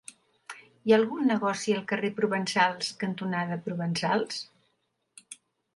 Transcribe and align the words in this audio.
Hi 0.53 0.93
ha 0.93 0.97
algun 0.97 1.29
negoci 1.31 1.75
al 1.75 1.83
carrer 1.91 2.11
Provençals 2.21 2.91
cantonada 3.05 3.61
Provençals? 3.69 4.43